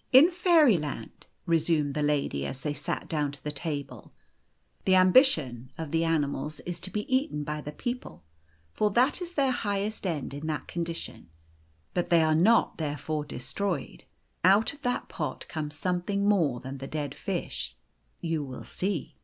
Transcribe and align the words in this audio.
"In 0.20 0.30
Fairyland," 0.30 1.26
resumed 1.44 1.94
the 1.94 2.04
lady, 2.04 2.46
as 2.46 2.62
they 2.62 2.72
sat 2.72 3.08
down 3.08 3.32
to 3.32 3.42
the 3.42 3.50
table," 3.50 4.12
the 4.84 4.94
ambition 4.94 5.72
of 5.76 5.90
the 5.90 6.04
animals 6.04 6.60
is 6.60 6.78
to 6.78 6.90
be 6.92 7.12
eaten 7.12 7.42
by 7.42 7.60
the 7.62 7.72
people; 7.72 8.22
for 8.72 8.92
that 8.92 9.20
is 9.20 9.34
their 9.34 9.50
highest 9.50 10.06
end 10.06 10.34
in 10.34 10.42
i 10.42 10.42
S6 10.42 10.42
The 10.42 10.46
Golden 10.46 10.46
Key 10.46 10.46
that 10.46 10.68
condition. 10.72 11.30
But 11.94 12.10
they 12.10 12.22
are 12.22 12.34
not 12.36 12.78
therefore 12.78 13.24
destroyed. 13.24 14.04
Out 14.44 14.72
of 14.72 14.82
that 14.82 15.08
pot 15.08 15.48
comes 15.48 15.74
something 15.76 16.28
more 16.28 16.60
than 16.60 16.78
the 16.78 16.86
dead 16.86 17.12
fish, 17.16 17.74
you 18.20 18.44
will 18.44 18.62
see." 18.62 19.16